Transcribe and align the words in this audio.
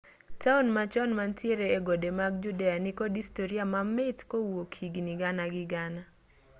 taon 0.43 0.67
machon 0.75 1.09
mantiere 1.19 1.65
egode 1.77 2.09
mag 2.19 2.33
judea 2.43 2.77
nikod 2.85 3.13
historia 3.21 3.63
mamit 3.73 4.17
kowuok 4.29 4.71
higni 4.81 5.13
gana 5.21 5.45
gi 5.53 5.63
gana 5.71 6.01